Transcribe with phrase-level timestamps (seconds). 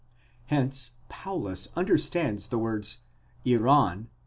[0.47, 3.01] Hence Paulus understands the words
[3.45, 4.09] ἦραν x.